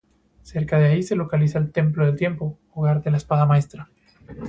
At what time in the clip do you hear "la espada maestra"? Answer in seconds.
3.11-3.87